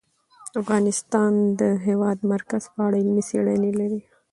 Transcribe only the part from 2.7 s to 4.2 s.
په اړه علمي څېړنې لري.